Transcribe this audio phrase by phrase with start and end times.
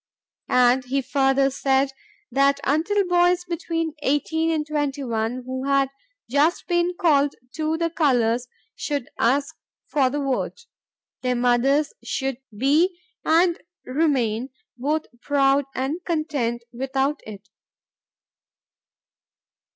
[0.49, 1.91] And he further said
[2.31, 5.91] that until boys between 18 and 21 who had
[6.27, 9.53] just been called to the colors should ask
[9.85, 10.65] for the vote,
[11.21, 17.49] "their mothers should be and remain both proud and content" without it.